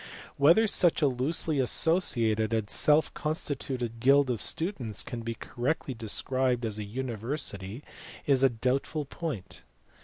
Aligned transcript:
Whether 0.35 0.65
such 0.65 1.03
a 1.03 1.07
loosely 1.07 1.59
associated 1.59 2.53
and 2.53 2.67
self 2.71 3.13
constituted 3.13 3.99
guild 3.99 4.31
of 4.31 4.41
students 4.41 5.03
can 5.03 5.21
be 5.21 5.35
correctly 5.35 5.93
de 5.93 6.09
scribed 6.09 6.65
as 6.65 6.79
a 6.79 6.83
university 6.83 7.83
is 8.25 8.41
a 8.41 8.49
doubtful 8.49 9.05
point. 9.05 9.61